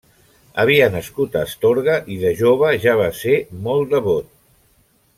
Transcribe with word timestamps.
Havia 0.63 0.87
nascut 0.95 1.35
a 1.35 1.43
Astorga 1.49 1.99
i 2.15 2.19
de 2.23 2.33
jove 2.41 2.73
ja 2.89 2.99
va 3.05 3.13
ser 3.23 3.39
molt 3.69 3.95
devot. 3.97 4.37